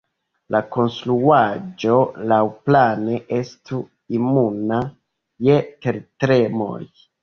[0.53, 1.99] La konstruaĵo
[2.33, 3.85] laŭplane estu
[4.21, 4.85] imuna
[5.51, 6.87] je tertremoj.